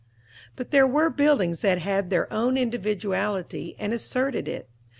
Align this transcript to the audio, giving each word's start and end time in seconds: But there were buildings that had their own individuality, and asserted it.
But 0.55 0.71
there 0.71 0.87
were 0.87 1.11
buildings 1.11 1.61
that 1.61 1.77
had 1.77 2.09
their 2.09 2.25
own 2.33 2.57
individuality, 2.57 3.75
and 3.77 3.93
asserted 3.93 4.47
it. 4.47 4.67